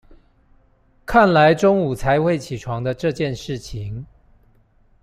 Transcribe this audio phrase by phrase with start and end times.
[1.05, 4.03] 看來中午才會起床的這件事情